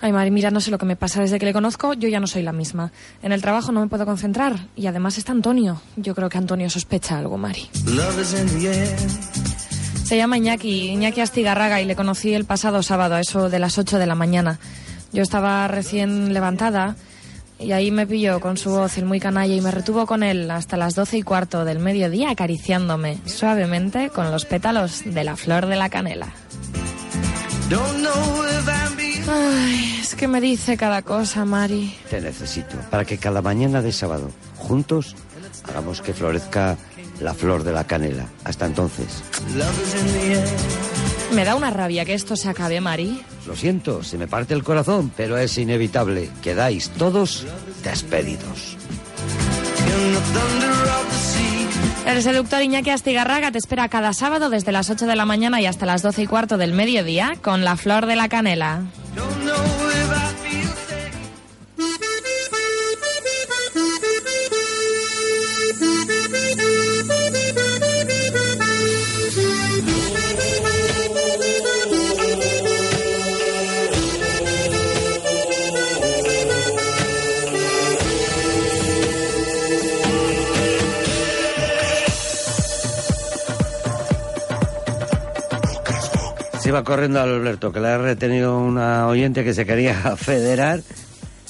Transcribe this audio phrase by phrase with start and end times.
[0.00, 1.20] Ay, Mari, mira, no sé lo que me pasa.
[1.20, 2.92] Desde que le conozco, yo ya no soy la misma.
[3.22, 4.68] En el trabajo no me puedo concentrar.
[4.76, 5.80] Y además está Antonio.
[5.96, 7.70] Yo creo que Antonio sospecha algo, Mari.
[10.04, 13.78] Se llama Iñaki, Iñaki Astigarraga, y le conocí el pasado sábado, a eso de las
[13.78, 14.58] 8 de la mañana.
[15.12, 16.94] Yo estaba recién levantada
[17.58, 20.50] y ahí me pilló con su voz el muy canalla y me retuvo con él
[20.50, 25.66] hasta las doce y cuarto del mediodía acariciándome suavemente con los pétalos de la flor
[25.66, 26.34] de la canela.
[29.28, 31.96] Ay, es que me dice cada cosa, Mari.
[32.10, 35.16] Te necesito para que cada mañana de sábado, juntos,
[35.68, 36.76] hagamos que florezca
[37.20, 38.26] la flor de la canela.
[38.44, 39.22] Hasta entonces.
[41.32, 43.22] Me da una rabia que esto se acabe, Mari.
[43.46, 46.30] Lo siento, se me parte el corazón, pero es inevitable.
[46.42, 47.44] Quedáis todos
[47.82, 48.76] despedidos.
[52.06, 55.66] El seductor Iñaki Astigarraga te espera cada sábado desde las 8 de la mañana y
[55.66, 58.82] hasta las 12 y cuarto del mediodía con la flor de la canela.
[86.66, 90.82] Iba corriendo Alberto, que le ha retenido una oyente que se quería federar,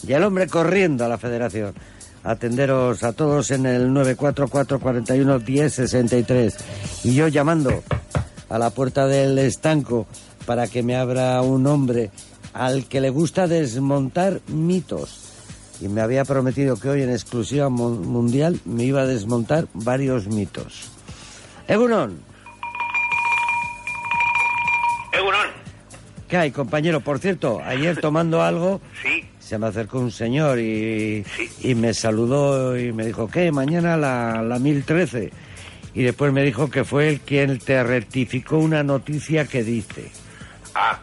[0.07, 1.75] y el hombre corriendo a la federación.
[2.23, 6.55] Atenderos a todos en el 944-41-1063.
[7.05, 7.83] Y yo llamando
[8.49, 10.07] a la puerta del estanco
[10.45, 12.11] para que me abra un hombre
[12.53, 15.21] al que le gusta desmontar mitos.
[15.81, 20.27] Y me había prometido que hoy en exclusiva mu- mundial me iba a desmontar varios
[20.27, 20.85] mitos.
[21.69, 22.19] Egunon,
[26.29, 27.01] ¿qué hay, compañero?
[27.01, 31.49] Por cierto, ayer tomando algo, sí, se me acercó un señor y, Sí.
[31.71, 33.51] y me saludó y me dijo, ¿qué?
[33.53, 35.31] Mañana la, la 1013.
[35.95, 40.11] Y después me dijo que fue el quien te rectificó una noticia que dice.
[40.75, 40.99] ah,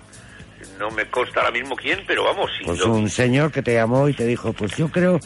[0.80, 4.09] no me consta ahora mismo quién, pero vamos, si Pues un señor que te llamó
[4.09, 5.19] y te dijo, pues yo creo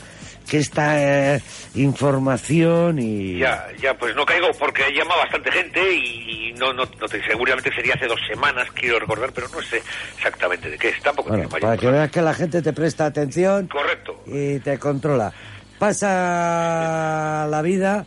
[0.48, 1.42] que esta eh,
[1.76, 3.38] información y...
[3.40, 7.74] Ya, ya, pues no caigo porque llama bastante gente y, no, no, no te, seguramente
[7.74, 9.82] sería hace dos semanas, quiero recordar, pero no sé
[10.16, 13.06] exactamente de qué es, tampoco Bueno, mayor para que veas que la gente te presta
[13.06, 15.32] atención Correcto, y te controla.
[15.80, 18.06] Pasa la vida,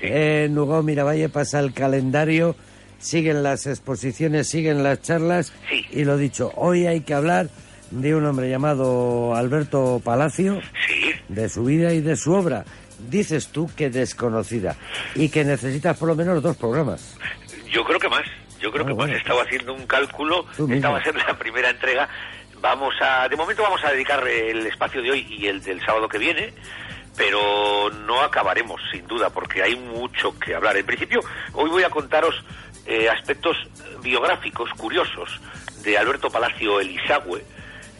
[0.00, 0.06] Sí.
[0.08, 2.56] en Hugo Miravalle pasa el calendario,
[2.98, 5.84] siguen las exposiciones, siguen las charlas Sí.
[5.90, 7.48] y lo dicho, hoy hay que hablar
[7.90, 10.99] de un hombre llamado Alberto Palacio, sí,
[11.34, 12.64] de su vida y de su obra.
[13.08, 14.76] Dices tú que desconocida
[15.14, 17.16] y que necesitas por lo menos dos programas.
[17.72, 18.22] yo creo que más,
[18.60, 19.12] yo creo Ah, que bueno.
[19.12, 22.08] más, estaba haciendo un cálculo, esta va a ser la primera entrega,
[22.60, 26.08] vamos a, de momento vamos a dedicar el espacio de hoy y el del sábado
[26.08, 26.52] que viene,
[27.16, 30.76] pero no acabaremos, sin duda, porque hay mucho que hablar.
[30.76, 31.20] En principio,
[31.54, 32.34] hoy voy a contaros
[32.86, 33.56] eh, aspectos
[34.02, 35.40] biográficos curiosos
[35.82, 37.42] de Alberto Palacio Elizagüe,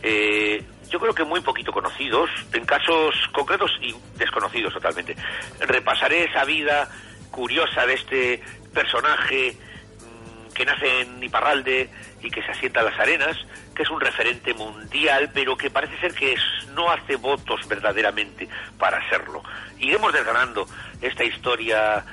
[0.02, 5.16] eh, yo creo que muy poquito conocidos, en casos concretos y desconocidos totalmente.
[5.60, 6.88] Repasaré esa vida
[7.30, 8.42] curiosa de este
[8.74, 9.56] personaje
[10.00, 11.88] mm, que nace en Iparralde
[12.22, 13.36] y que se asienta en las arenas,
[13.74, 18.48] que es un referente mundial, pero que parece ser que es- no hace votos verdaderamente
[18.78, 19.42] para serlo.
[19.78, 20.66] Iremos desgranando
[21.00, 22.04] esta historia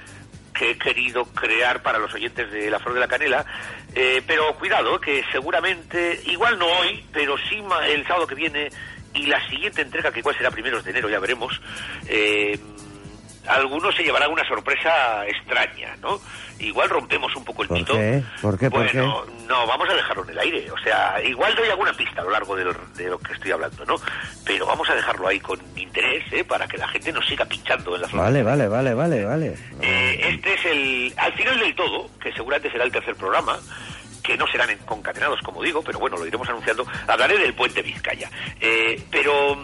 [0.57, 3.45] que he querido crear para los oyentes de La Flor de la Canela,
[3.93, 8.69] eh, pero cuidado, que seguramente, igual no hoy, pero sí el sábado que viene
[9.13, 11.59] y la siguiente entrega, que igual será primeros de enero, ya veremos,
[12.07, 12.59] eh,
[13.47, 16.19] algunos se llevarán una sorpresa extraña, ¿no?
[16.59, 17.93] Igual rompemos un poco el ¿Por mito.
[17.93, 18.23] qué?
[18.41, 18.69] ¿Por qué?
[18.71, 20.71] ¿Por Bueno, no, vamos a dejarlo en el aire.
[20.71, 23.85] O sea, igual doy alguna pista a lo largo del- de lo que estoy hablando,
[23.85, 23.95] ¿no?
[24.43, 26.43] Pero vamos a dejarlo ahí con interés, ¿eh?
[26.43, 28.23] Para que la gente nos siga pinchando en la flor.
[28.23, 29.55] Vale, vale, vale, vale, vale.
[29.81, 31.13] Eh, este es el.
[31.17, 33.59] Al final del todo, que seguramente será el tercer programa,
[34.23, 36.85] que no serán en- concatenados, como digo, pero bueno, lo iremos anunciando.
[37.07, 38.29] Hablaré del puente Vizcaya.
[38.59, 39.55] Eh, pero.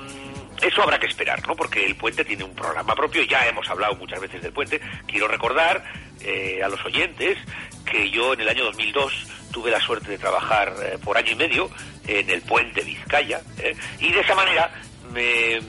[0.62, 1.56] Eso habrá que esperar, ¿no?
[1.56, 4.80] Porque el puente tiene un programa propio, ya hemos hablado muchas veces del puente.
[5.06, 5.84] Quiero recordar
[6.22, 7.38] eh, a los oyentes
[7.86, 11.36] que yo en el año 2002 tuve la suerte de trabajar eh, por año y
[11.36, 11.70] medio
[12.08, 13.76] en el puente Vizcaya, ¿eh?
[14.00, 14.72] y de esa manera
[15.12, 15.60] me,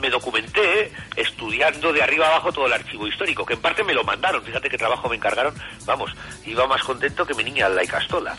[0.00, 4.04] me documenté estudiando de arriba abajo todo el archivo histórico, que en parte me lo
[4.04, 6.14] mandaron, fíjate qué trabajo me encargaron, vamos,
[6.44, 8.36] iba más contento que mi niña la Castola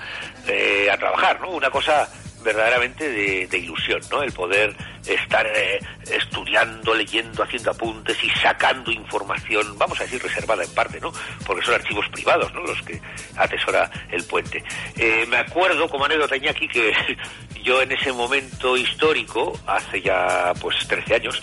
[0.48, 1.50] eh, a trabajar, ¿no?
[1.50, 2.10] Una cosa
[2.44, 4.24] verdaderamente de, de ilusión, ¿no?
[4.24, 4.76] El poder
[5.08, 5.80] estar eh,
[6.12, 11.12] estudiando, leyendo, haciendo apuntes y sacando información, vamos a decir reservada en parte, ¿no?
[11.46, 12.62] Porque son archivos privados, ¿no?
[12.62, 13.00] Los que
[13.38, 14.64] atesora el puente.
[14.96, 16.94] Eh, me acuerdo, como anécdota Iñaki, que
[17.64, 21.42] yo en ese momento histórico, hace ya pues 13 años,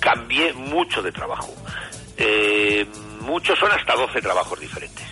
[0.00, 1.54] cambié mucho de trabajo.
[2.16, 2.86] Eh,
[3.20, 5.04] muchos son hasta 12 trabajos diferentes.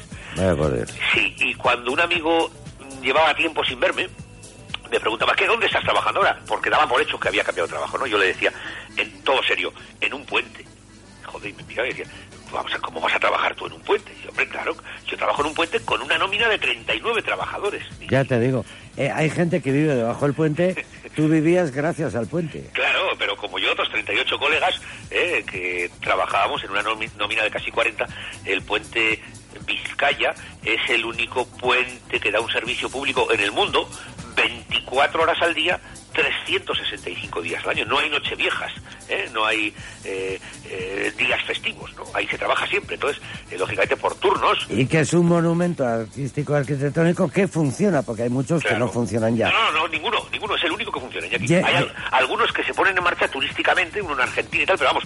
[1.12, 2.50] Sí, y cuando un amigo
[3.02, 4.08] llevaba tiempo sin verme,
[4.94, 6.38] me preguntaba, ¿qué dónde estás trabajando ahora?
[6.46, 8.06] Porque daba por hecho que había cambiado de trabajo, ¿no?
[8.06, 8.52] Yo le decía,
[8.96, 10.64] en todo serio, en un puente.
[11.24, 12.06] Joder, y me miraba y decía,
[12.52, 14.14] vamos a, ¿cómo vas a trabajar tú en un puente?
[14.22, 14.76] Y hombre, claro,
[15.06, 17.82] yo trabajo en un puente con una nómina de 39 trabajadores.
[18.08, 18.64] Ya te digo,
[18.96, 20.86] eh, hay gente que vive debajo del puente,
[21.16, 22.70] tú vivías gracias al puente.
[22.72, 24.80] Claro, pero como yo, otros 38 colegas
[25.10, 28.06] eh, que trabajábamos en una nómina de casi 40,
[28.44, 29.20] el puente
[29.66, 33.88] Vizcaya es el único puente que da un servicio público en el mundo
[34.48, 35.80] 24 horas al día
[36.14, 37.84] 365 días al año.
[37.84, 38.72] No hay noche viejas,
[39.08, 39.28] ¿eh?
[39.32, 39.74] no hay
[40.04, 42.04] eh, eh, días festivos, ¿no?
[42.14, 43.20] Ahí se trabaja siempre, entonces,
[43.58, 44.66] lógicamente por turnos.
[44.70, 49.36] Y que es un monumento artístico arquitectónico que funciona, porque hay muchos que no funcionan
[49.36, 49.50] ya.
[49.50, 51.26] No, no, no, ninguno, ninguno, es el único que funciona.
[51.26, 54.90] Ya hay algunos que se ponen en marcha turísticamente, uno en Argentina y tal, pero
[54.94, 55.04] vamos,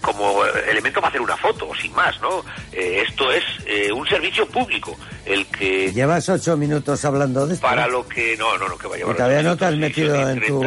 [0.00, 2.44] como elemento para hacer una foto, sin más, ¿no?
[2.72, 3.44] esto es
[3.92, 5.92] un servicio público, el que...
[5.92, 7.66] Llevas ocho minutos hablando de esto.
[7.66, 8.36] Para lo que...
[8.36, 9.04] No, no, no, que vaya...
[9.08, 10.62] Y todavía no te has metido en tu...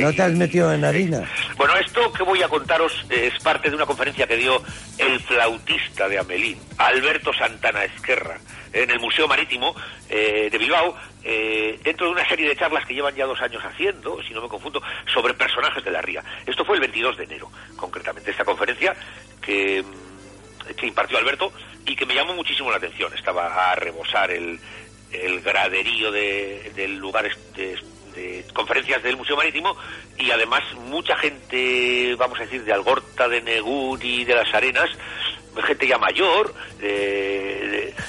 [0.00, 1.24] ¿No te has metido en harina?
[1.56, 4.62] Bueno, esto que voy a contaros es parte de una conferencia que dio
[4.98, 8.38] el flautista de Amelín, Alberto Santana Esquerra,
[8.72, 9.74] en el Museo Marítimo
[10.08, 13.62] eh, de Bilbao, eh, dentro de una serie de charlas que llevan ya dos años
[13.64, 14.82] haciendo, si no me confundo,
[15.12, 16.22] sobre personajes de la ría.
[16.46, 18.94] Esto fue el 22 de enero, concretamente, esta conferencia
[19.40, 19.84] que,
[20.76, 21.52] que impartió Alberto
[21.86, 23.12] y que me llamó muchísimo la atención.
[23.14, 24.58] Estaba a rebosar el,
[25.12, 27.76] el graderío de, del lugar de,
[28.14, 29.76] de conferencias del Museo Marítimo
[30.18, 34.90] y además mucha gente, vamos a decir, de Algorta, de Negún y de las Arenas,
[35.62, 36.54] gente ya mayor,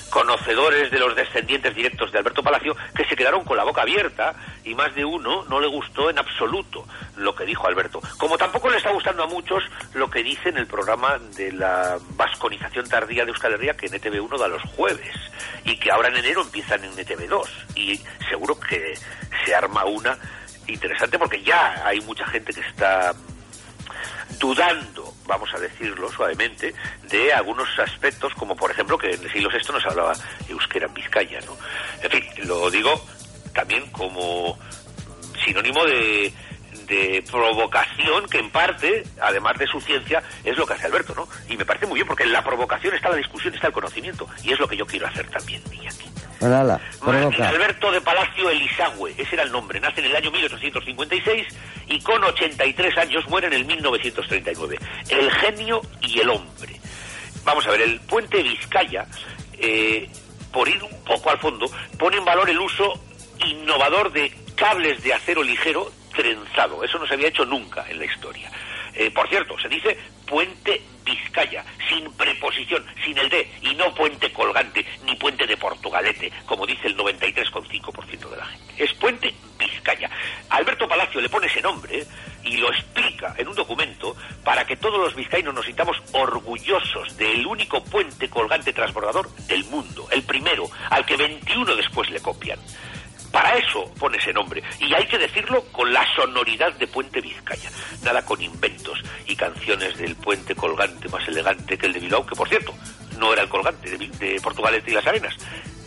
[0.10, 4.34] conocedores de los descendientes directos de Alberto Palacio, que se quedaron con la boca abierta
[4.64, 6.86] y más de uno no le gustó en absoluto
[7.18, 8.02] lo que dijo Alberto.
[8.18, 9.64] Como tampoco le está gustando a muchos
[9.94, 13.94] lo que dice en el programa de la vasconización tardía de Euskal Herria que en
[13.94, 15.16] ETV1 da los jueves
[15.64, 18.00] y que ahora en enero empiezan en ETV2 y
[18.30, 18.94] seguro que
[19.46, 20.18] se arma una
[20.68, 23.14] interesante porque ya hay mucha gente que está
[24.40, 26.74] dudando, vamos a decirlo suavemente,
[27.04, 30.14] de algunos aspectos, como por ejemplo que en el siglo VI nos hablaba
[30.48, 31.58] euskera en Vizcaya, ¿no?
[32.02, 33.06] En fin, lo digo
[33.54, 34.58] también como
[35.46, 36.34] sinónimo de,
[36.88, 41.28] de provocación que en parte, además de su ciencia, es lo que hace Alberto, ¿no?
[41.50, 44.28] Y me parece muy bien porque en la provocación está la discusión, está el conocimiento,
[44.44, 45.62] y es lo que yo quiero hacer también,
[47.28, 47.42] aquí.
[47.42, 51.48] Alberto de Palacio Elizagüe, ese era el nombre, nace en el año 1856
[51.88, 54.80] y con 83 años muere en el 1939.
[55.10, 56.80] El genio y el hombre.
[57.44, 59.06] Vamos a ver, el puente Vizcaya,
[59.60, 60.10] eh,
[60.52, 62.94] por ir un poco al fondo, pone en valor el uso
[63.46, 66.84] innovador de cables de acero ligero trenzado.
[66.84, 68.52] Eso no se había hecho nunca en la historia.
[68.94, 74.32] Eh, por cierto, se dice puente Vizcaya, sin preposición, sin el D, y no puente
[74.32, 78.84] colgante, ni puente de Portugalete, como dice el 93,5% de la gente.
[78.84, 80.10] Es puente Vizcaya.
[80.50, 82.06] Alberto Palacio le pone ese nombre
[82.44, 87.46] y lo explica en un documento para que todos los vizcaínos nos sintamos orgullosos del
[87.46, 92.60] único puente colgante transbordador del mundo, el primero, al que 21 después le copian.
[93.32, 94.62] Para eso pone ese nombre.
[94.80, 97.70] Y hay que decirlo con la sonoridad de Puente Vizcaya.
[98.04, 102.36] Nada con inventos y canciones del puente colgante más elegante que el de Bilbao, que
[102.36, 102.74] por cierto,
[103.18, 105.36] no era el colgante de, de Portugalete y las Arenas.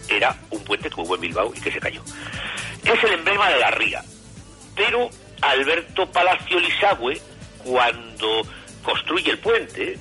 [0.09, 2.03] Era un puente que hubo en Bilbao y que se cayó.
[2.85, 4.03] Es el emblema de la ría.
[4.75, 7.21] Pero Alberto Palacio Lisagüe,
[7.63, 8.43] cuando
[8.83, 9.99] construye el puente,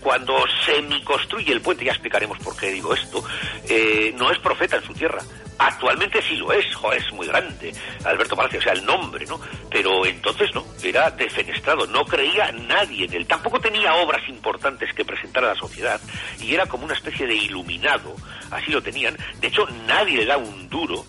[0.00, 3.24] cuando semi-construye el puente, ya explicaremos por qué digo esto,
[3.68, 5.22] eh, no es profeta en su tierra.
[5.58, 7.72] Actualmente sí lo es, es muy grande,
[8.04, 9.40] Alberto Palacio, o sea, el nombre, ¿no?
[9.70, 15.04] Pero entonces no, era defenestrado, no creía nadie en él, tampoco tenía obras importantes que
[15.04, 16.00] presentar a la sociedad
[16.40, 18.16] y era como una especie de iluminado,
[18.50, 19.16] así lo tenían.
[19.40, 21.04] De hecho, nadie le da un duro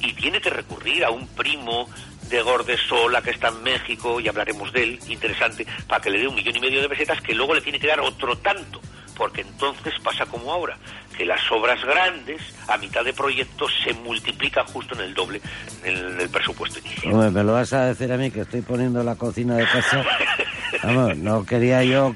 [0.00, 1.88] y tiene que recurrir a un primo
[2.30, 6.28] de Gordesola que está en México y hablaremos de él, interesante, para que le dé
[6.28, 8.80] un millón y medio de pesetas que luego le tiene que dar otro tanto
[9.20, 10.78] porque entonces pasa como ahora,
[11.14, 15.42] que las obras grandes, a mitad de proyectos, se multiplican justo en el doble
[15.84, 17.30] en el, presupuesto inicial.
[17.30, 20.02] me lo vas a decir a mí que estoy poniendo la cocina de casa.
[20.82, 22.14] Vamos, no quería yo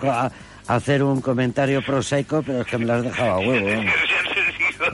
[0.66, 3.82] hacer un comentario prosaico, pero es que me lo has dejado a huevo.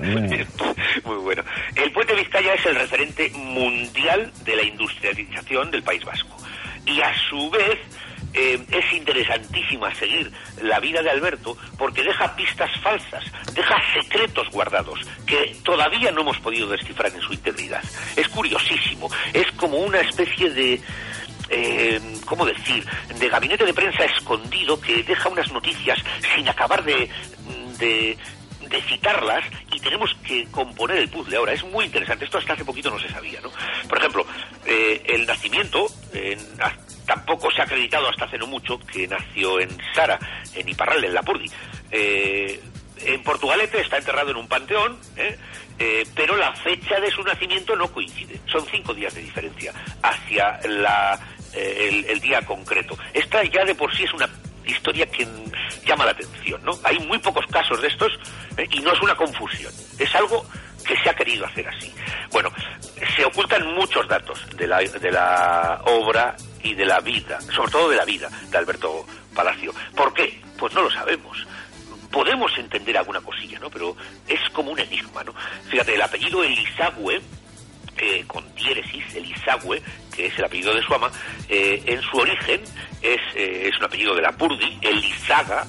[1.04, 1.44] Muy bueno.
[1.76, 6.36] El puente Vizcaya es el referente mundial de la industrialización del País Vasco.
[6.86, 7.78] Y a su vez
[8.32, 10.30] eh, es interesantísima seguir
[10.62, 16.38] la vida de Alberto porque deja pistas falsas, deja secretos guardados que todavía no hemos
[16.38, 17.82] podido descifrar en su integridad.
[18.16, 20.80] Es curiosísimo, es como una especie de...
[21.52, 22.86] Eh, ¿cómo decir?,
[23.18, 25.98] de gabinete de prensa escondido que deja unas noticias
[26.36, 27.10] sin acabar de,
[27.80, 28.16] de,
[28.88, 31.52] citarlas y tenemos que componer el puzzle ahora.
[31.52, 32.24] Es muy interesante.
[32.24, 33.50] Esto hasta hace poquito no se sabía, ¿no?
[33.88, 34.24] Por ejemplo,
[34.64, 36.38] eh, el nacimiento en,
[37.10, 40.16] tampoco se ha acreditado hasta hace no mucho que nació en Sara,
[40.54, 41.50] en Iparralde, en Lapurdi.
[41.90, 42.60] Eh,
[42.98, 45.36] en Portugalete está enterrado en un panteón, ¿eh?
[45.80, 48.38] Eh, pero la fecha de su nacimiento no coincide.
[48.46, 51.18] Son cinco días de diferencia hacia la,
[51.52, 52.96] eh, el, día concreto.
[53.12, 54.28] Esta ya de por sí es una
[54.64, 55.26] historia que
[55.84, 56.78] llama la atención, ¿no?
[56.84, 58.12] Hay muy pocos casos de estos
[58.70, 59.72] y no es una confusión.
[59.98, 60.46] Es algo
[60.86, 61.92] que se ha querido hacer así.
[62.30, 62.52] Bueno,
[63.16, 67.90] se ocultan muchos datos de la, de la obra y de la vida, sobre todo
[67.90, 69.72] de la vida de Alberto Palacio.
[69.96, 70.40] ¿Por qué?
[70.58, 71.46] Pues no lo sabemos.
[72.10, 73.70] Podemos entender alguna cosilla, ¿no?
[73.70, 75.32] Pero es como un enigma, ¿no?
[75.68, 77.20] Fíjate, el apellido Elizagüe,
[77.96, 79.82] eh, con diéresis, Elizagüe,
[80.14, 81.10] que es el apellido de su ama,
[81.48, 82.60] eh, en su origen
[83.00, 85.66] es, eh, es un apellido de la Purdi, Elizaga,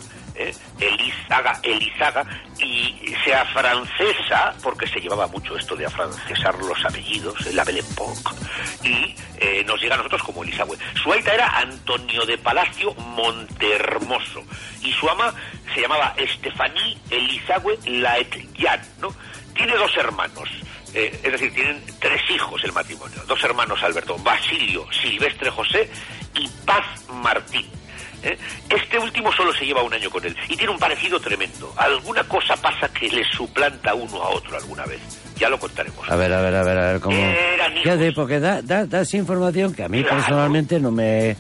[0.50, 0.56] ¿eh?
[0.80, 2.26] Elizaga,
[2.60, 8.36] y sea francesa, porque se llevaba mucho esto de afrancesar los apellidos, la Belle Époque,
[8.84, 10.78] y eh, nos llega a nosotros como Elizagüe.
[11.02, 14.44] Su aita era Antonio de Palacio Montermoso,
[14.82, 15.34] y su ama
[15.74, 19.14] se llamaba Estefaní Elizagüe Laetyan, ¿no?
[19.54, 20.50] Tiene dos hermanos,
[20.94, 25.90] eh, es decir, tienen tres hijos el matrimonio, dos hermanos Alberto, Basilio, Silvestre José
[26.36, 27.81] y Paz Martín.
[28.24, 28.38] ¿Eh?
[28.70, 31.74] Este último solo se lleva un año con él y tiene un parecido tremendo.
[31.78, 35.00] Alguna cosa pasa que le suplanta uno a otro alguna vez.
[35.36, 36.10] Ya lo contaremos.
[36.10, 37.18] A ver, a ver, a ver, a ver, ¿cómo?
[37.84, 41.36] Ya de, porque da, da, das información que a mí personalmente no me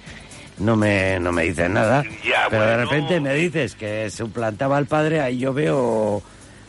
[0.58, 2.04] no me, no me dices nada.
[2.50, 6.24] pero de repente me dices que suplantaba al padre, ahí yo veo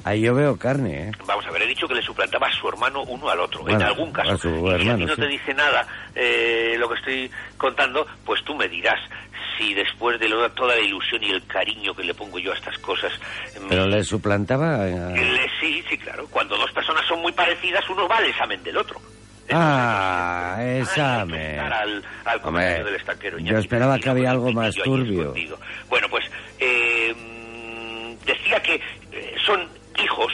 [0.04, 1.12] Ahí yo veo carne, ¿eh?
[1.26, 3.80] Vamos a ver, he dicho que le suplantaba a su hermano uno al otro, en
[3.80, 4.32] algún caso.
[4.32, 8.54] A su hermano, si no te dice nada eh, lo que estoy contando, pues tú
[8.56, 8.98] me dirás
[9.56, 12.76] si después de toda la ilusión y el cariño que le pongo yo a estas
[12.78, 13.12] cosas...
[13.68, 14.86] ¿Pero le suplantaba?
[15.60, 16.26] sí, sí, claro.
[16.30, 19.00] Cuando dos personas son muy parecidas, uno va al examen del otro.
[19.50, 21.58] ah, examen.
[21.60, 23.38] Al, al del estanquero.
[23.38, 25.34] Yo esperaba que había algo más turbio.
[25.88, 26.24] Bueno, pues
[26.58, 27.14] eh,
[28.24, 28.74] decía que
[29.12, 29.68] eh, son
[30.02, 30.32] hijos,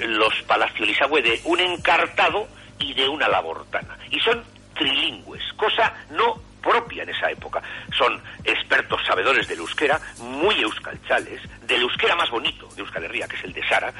[0.00, 3.98] los Palacio Lisagüe, de un encartado y de una labortana.
[4.10, 4.42] Y son
[4.74, 7.60] trilingües, cosa no propia en esa época.
[7.96, 13.36] Son expertos sabedores del euskera, muy euskalchales, del euskera más bonito de Euskal Herria, que
[13.36, 13.92] es el de Sara,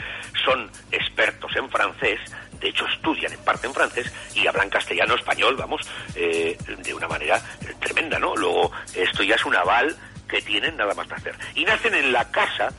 [0.45, 2.21] son expertos en francés,
[2.61, 5.81] de hecho estudian en parte en francés y hablan castellano, español, vamos,
[6.15, 7.41] eh, de una manera
[7.81, 8.37] tremenda, ¿no?
[8.37, 9.97] Luego, esto ya es un aval
[10.29, 11.35] que tienen nada más que hacer.
[11.55, 12.71] Y nacen en la casa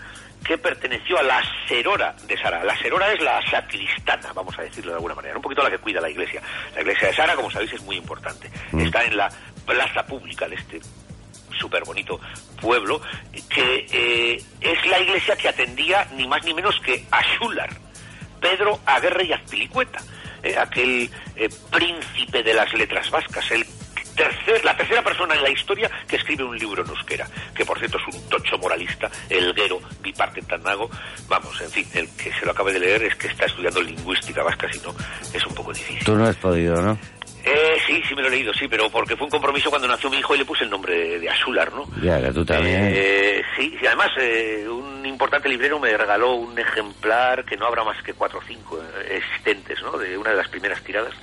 [0.43, 2.63] que perteneció a la Serora de Sara.
[2.63, 5.77] La Serora es la sacristana, vamos a decirlo de alguna manera, un poquito la que
[5.77, 6.41] cuida la iglesia.
[6.75, 8.49] La iglesia de Sara, como sabéis, es muy importante.
[8.71, 8.81] Mm.
[8.81, 9.29] Está en la
[9.65, 10.79] plaza pública de este
[11.59, 12.19] súper bonito
[12.59, 13.01] pueblo,
[13.49, 17.69] que eh, es la iglesia que atendía ni más ni menos que a Schular,
[18.41, 19.99] Pedro Aguerre y Azpilicueta,
[20.41, 23.65] eh, aquel eh, príncipe de las letras vascas, el
[24.15, 27.79] tercer, la tercera persona en la historia que escribe un libro en euskera, que por
[27.79, 30.89] cierto es un tocho moralista, elguero, bipartentanago,
[31.27, 34.43] vamos, en fin, el que se lo acabe de leer es que está estudiando lingüística
[34.43, 34.93] vasca, si no,
[35.33, 36.03] es un poco difícil.
[36.03, 36.97] Tú no has podido, ¿no?
[37.43, 40.09] Eh, sí, sí me lo he leído, sí, pero porque fue un compromiso cuando nació
[40.09, 41.85] mi hijo y le puse el nombre de, Asular, ¿no?
[42.01, 42.93] Ya, que tú también.
[42.95, 47.83] Eh, sí, y además eh, un importante librero me regaló un ejemplar que no habrá
[47.83, 49.97] más que cuatro o cinco eh, existentes, ¿no?
[49.97, 51.13] De una de las primeras tiradas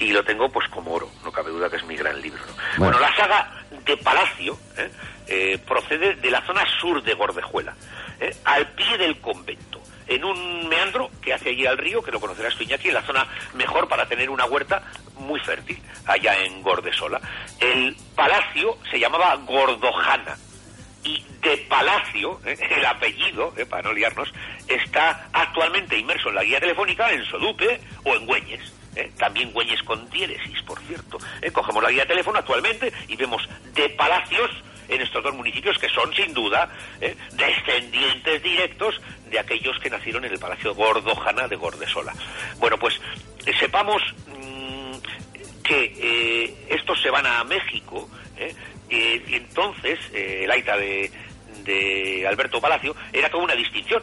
[0.00, 2.42] y lo tengo pues como oro, no cabe duda que es mi gran libro.
[2.78, 2.98] Bueno.
[2.98, 4.90] la saga de Palacio ¿eh?
[5.28, 7.74] Eh, procede de la zona sur de Gordejuela,
[8.18, 8.34] ¿eh?
[8.44, 9.69] al pie del convento,
[10.10, 13.02] en un meandro que hace allí al río, que lo conocerás tú Iñaki, en la
[13.02, 14.82] zona mejor para tener una huerta
[15.16, 17.20] muy fértil, allá en Gordesola.
[17.60, 20.36] El palacio se llamaba Gordojana,
[21.04, 24.32] y de Palacio, el apellido, para no liarnos,
[24.66, 28.74] está actualmente inmerso en la guía telefónica en Sodupe o en Güeñes.
[28.96, 29.12] ¿eh?
[29.16, 31.18] también Güeñes con diéresis, por cierto.
[31.40, 31.52] ¿eh?
[31.52, 34.50] Cogemos la guía de teléfono actualmente y vemos de palacios
[34.90, 36.68] en estos dos municipios que son sin duda
[37.00, 37.16] ¿eh?
[37.32, 42.14] descendientes directos de aquellos que nacieron en el Palacio Gordojana de Gordesola.
[42.58, 43.00] Bueno, pues
[43.58, 48.08] sepamos mm, que estos se van a México
[48.88, 51.10] y entonces el aita de,
[51.64, 54.02] de Alberto Palacio era toda una distinción.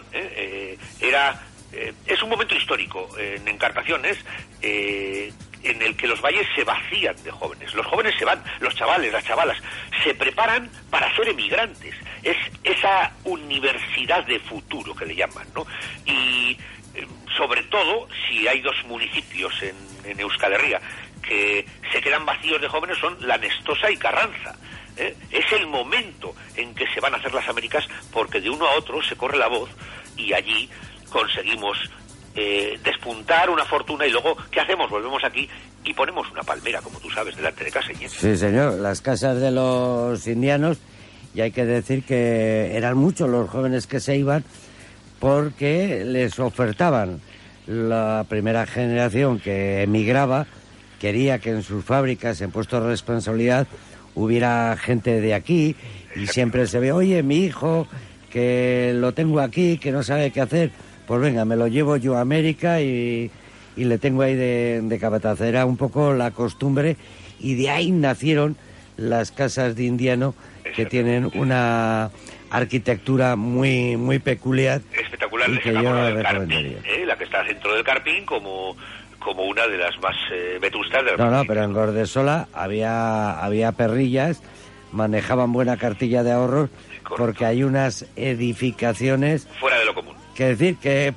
[1.01, 1.41] era
[1.73, 4.17] eh, es un momento histórico en encartaciones
[4.61, 5.31] eh,
[5.63, 7.73] en el que los valles se vacían de jóvenes.
[7.73, 9.57] Los jóvenes se van, los chavales, las chavalas,
[10.03, 11.95] se preparan para ser emigrantes.
[12.23, 15.65] Es esa universidad de futuro que le llaman, ¿no?
[16.05, 16.57] Y
[16.93, 19.75] eh, sobre todo, si hay dos municipios en,
[20.09, 20.81] en Euskal Herria
[21.21, 24.55] que se quedan vacíos de jóvenes, son La Nestosa y Carranza.
[24.95, 25.15] ¿eh?
[25.31, 28.75] Es el momento en que se van a hacer las Américas porque de uno a
[28.75, 29.69] otro se corre la voz
[30.15, 30.69] y allí
[31.09, 31.77] conseguimos
[32.39, 34.91] eh, despuntar una fortuna y luego, ¿qué hacemos?
[34.91, 35.49] Volvemos aquí
[35.83, 37.89] y ponemos una palmera, como tú sabes, delante de casa.
[38.07, 40.77] Sí, señor, las casas de los indianos,
[41.33, 44.43] y hay que decir que eran muchos los jóvenes que se iban
[45.19, 47.21] porque les ofertaban
[47.65, 50.45] la primera generación que emigraba,
[50.99, 53.65] quería que en sus fábricas, en puestos de responsabilidad,
[54.13, 55.75] hubiera gente de aquí
[56.15, 57.87] y siempre se ve, oye, mi hijo,
[58.29, 60.71] que lo tengo aquí, que no sabe qué hacer,
[61.07, 63.31] pues venga, me lo llevo yo a América y,
[63.75, 65.41] y le tengo ahí de, de capataz.
[65.41, 66.97] Era un poco la costumbre
[67.39, 68.55] y de ahí nacieron
[68.97, 70.35] las casas de indiano
[70.75, 72.11] que tienen una
[72.49, 76.09] arquitectura muy muy peculiar espectacular y que yo la.
[76.09, 77.03] ¿eh?
[77.05, 78.75] la que está dentro del Carpín como
[79.19, 83.37] como una de las más eh, vetustas de la No, no, pero en Gordesola había,
[83.43, 84.41] había perrillas,
[84.93, 86.69] manejaban buena cartilla de ahorros,
[87.17, 89.47] porque hay unas edificaciones...
[89.59, 90.06] Fuera de lo común.
[90.37, 91.13] Que decir que eh,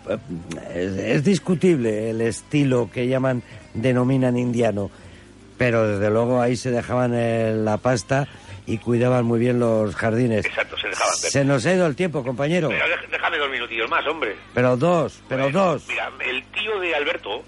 [0.74, 3.42] es, es discutible el estilo que llaman,
[3.74, 4.90] denominan indiano,
[5.58, 8.26] pero desde luego ahí se dejaban eh, la pasta
[8.66, 10.46] y cuidaban muy bien los jardines.
[10.46, 11.30] Exacto, se dejaban ver.
[11.30, 12.68] Se nos ha ido el tiempo, compañero.
[12.70, 14.36] Pero déjame dos minutillos más, hombre.
[14.54, 15.86] Pero dos, pero Bueno, dos.
[15.88, 17.42] Mira, el tío de Alberto,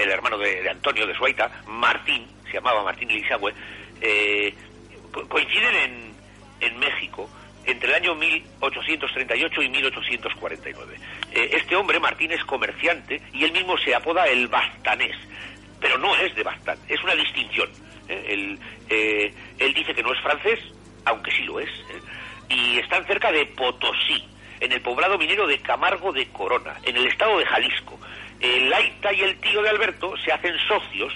[0.00, 3.52] el hermano de, de Antonio de Suaita, Martín, se llamaba Martín Lizagüe,
[4.00, 4.52] eh,
[5.12, 5.92] co- coinciden en,
[6.72, 7.28] en México
[7.68, 10.96] entre el año 1838 y 1849.
[11.32, 15.16] Eh, este hombre, Martín, es comerciante y él mismo se apoda el bastanés,
[15.78, 17.68] pero no es de Bastán, es una distinción.
[18.08, 18.24] ¿eh?
[18.28, 18.58] Él,
[18.88, 20.58] eh, él dice que no es francés,
[21.04, 21.68] aunque sí lo es,
[22.48, 24.24] y están cerca de Potosí,
[24.60, 27.98] en el poblado minero de Camargo de Corona, en el estado de Jalisco.
[28.40, 31.12] El Aita y el tío de Alberto se hacen socios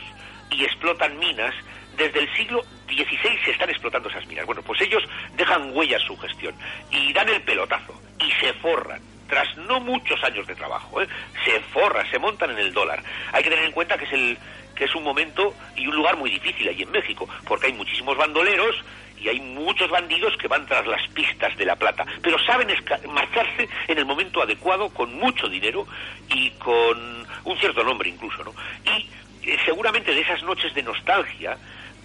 [0.50, 1.54] y explotan minas.
[1.96, 4.46] Desde el siglo XVI se están explotando esas minas.
[4.46, 5.02] Bueno, pues ellos
[5.36, 6.54] dejan huella en su gestión
[6.90, 9.00] y dan el pelotazo y se forran.
[9.28, 11.08] Tras no muchos años de trabajo, ¿eh?
[11.44, 13.02] se forran, se montan en el dólar.
[13.32, 14.38] Hay que tener en cuenta que es el
[14.74, 18.16] que es un momento y un lugar muy difícil ahí en México, porque hay muchísimos
[18.16, 18.74] bandoleros
[19.20, 22.68] y hay muchos bandidos que van tras las pistas de la plata, pero saben
[23.08, 25.86] marcharse en el momento adecuado con mucho dinero
[26.28, 28.52] y con un cierto nombre incluso, ¿no?
[28.84, 29.08] Y
[29.48, 31.56] eh, seguramente de esas noches de nostalgia,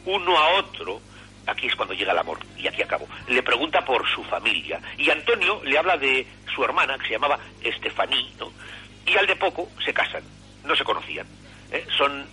[0.08, 1.02] uno a otro,
[1.46, 5.10] aquí es cuando llega el amor, y aquí acabo, le pregunta por su familia, y
[5.10, 8.52] Antonio le habla de su hermana, que se llamaba Estefaní, ¿no?
[9.06, 10.24] Y al de poco se casan,
[10.66, 11.26] no se conocían.
[11.72, 11.86] ¿eh?
[11.98, 12.26] Son,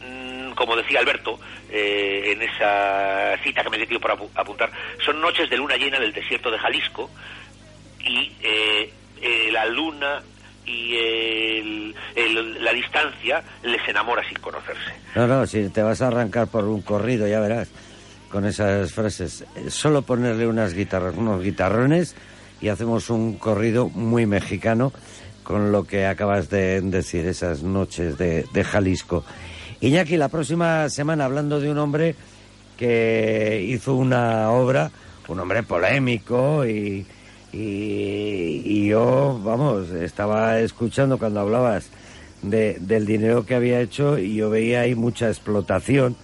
[0.51, 1.39] mm, como decía Alberto,
[1.71, 4.71] eh, en esa cita que me por apu- apuntar,
[5.05, 7.11] son noches de luna llena del desierto de Jalisco
[8.01, 10.23] y eh, eh, la luna
[10.67, 11.95] y el-
[12.65, 14.93] la distancia les enamora sin conocerse.
[15.15, 17.69] No, no, si te vas a arrancar por un corrido, ya verás,
[18.31, 19.45] con esas frases.
[19.57, 22.15] Eh, Solo ponerle unas guitarras, unos guitarrones
[22.61, 24.93] y hacemos un corrido muy mexicano
[25.43, 29.25] con lo que acabas de decir, esas noches de, de Jalisco.
[29.81, 32.15] Iñaki, la próxima semana hablando de un hombre
[32.79, 34.91] que hizo una obra,
[35.29, 37.07] un hombre polémico y,
[37.55, 41.87] y, y yo, vamos, estaba escuchando cuando hablabas
[42.43, 46.17] de, del dinero que había hecho y yo veía ahí mucha explotación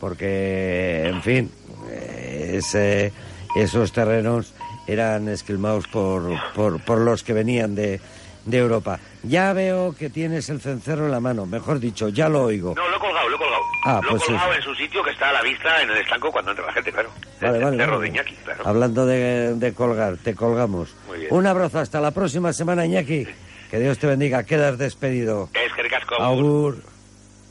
[0.00, 1.50] porque, en fin,
[1.90, 3.12] ese-
[3.56, 4.52] esos terrenos
[4.86, 6.22] eran esquilmados por,
[6.54, 8.00] por, por los que venían de,
[8.44, 8.98] de Europa.
[9.22, 12.74] Ya veo que tienes el cencerro en la mano, mejor dicho, ya lo oigo.
[12.76, 13.62] No, lo he colgado, lo he colgado.
[13.86, 14.58] Ah, lo pues he colgado eso.
[14.58, 16.92] en su sitio que está a la vista en el estanco cuando entra la gente,
[16.92, 17.10] claro.
[17.40, 18.02] Vale, El vale, cerro vale.
[18.02, 18.62] de Iñaki, claro.
[18.66, 20.94] Hablando de, de colgar, te colgamos.
[21.08, 21.28] Muy bien.
[21.32, 23.26] Un abrazo, hasta la próxima semana, Iñaki.
[23.70, 25.48] Que Dios te bendiga, quedas despedido.
[25.54, 26.14] Es que ricasco.
[26.16, 26.93] Augur.